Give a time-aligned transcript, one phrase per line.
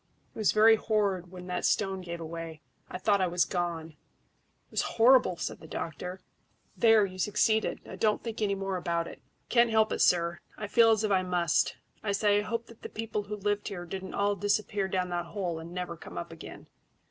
[0.33, 2.63] It was very horrid when that stone gave way.
[2.89, 6.21] I thought I was gone." "It was horrible!" said the doctor.
[6.75, 10.39] "There, you succeeded; now don't think any more about it." "Can't help it, sir.
[10.57, 11.77] I feel as if I must.
[12.01, 15.25] I say, I hope that the people who lived here didn't all disappear down that
[15.25, 16.65] hole and never come up again."